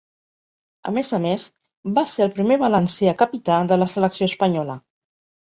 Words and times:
A 0.91 0.93
més 0.95 1.11
a 1.17 1.19
més, 1.25 1.45
va 1.97 2.05
ser 2.13 2.23
el 2.27 2.33
primer 2.39 2.57
valencià 2.65 3.15
capità 3.21 3.61
de 3.75 3.79
la 3.83 3.91
selecció 3.95 4.33
espanyola. 4.33 4.81